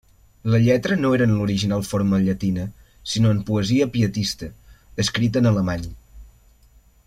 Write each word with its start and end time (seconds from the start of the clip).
La 0.51 0.59
lletra 0.61 0.95
no 1.01 1.11
era 1.17 1.27
en 1.29 1.33
l'original 1.41 1.85
forma 1.89 2.19
llatina, 2.23 2.65
sinó 3.13 3.35
en 3.35 3.43
poesia 3.51 3.89
pietista, 3.99 4.51
escrit 5.05 5.39
en 5.43 5.53
alemany. 5.55 5.87